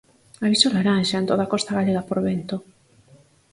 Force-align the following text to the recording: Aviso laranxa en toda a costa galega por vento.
Aviso 0.45 0.67
laranxa 0.75 1.17
en 1.21 1.27
toda 1.29 1.43
a 1.45 1.51
costa 1.53 1.77
galega 1.77 2.07
por 2.09 2.19
vento. 2.27 2.55